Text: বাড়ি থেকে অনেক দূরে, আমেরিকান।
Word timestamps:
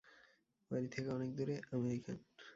বাড়ি 0.71 0.87
থেকে 0.87 1.09
অনেক 1.09 1.29
দূরে, 1.35 1.55
আমেরিকান। 1.71 2.17